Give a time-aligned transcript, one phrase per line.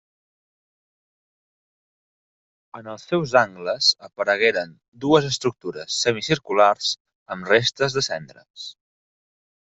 [2.79, 6.95] En els seus angles aparegueren dues estructures semicirculars
[7.35, 8.65] amb restes de cendres.